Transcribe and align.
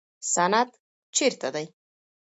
سند 0.33 0.69
چیرته 1.15 1.49
دی؟ 1.53 1.65